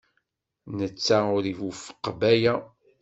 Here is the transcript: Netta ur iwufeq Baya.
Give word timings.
Netta 0.77 1.17
ur 1.35 1.43
iwufeq 1.51 2.05
Baya. 2.19 2.53